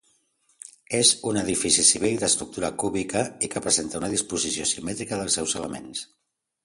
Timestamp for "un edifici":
1.31-1.85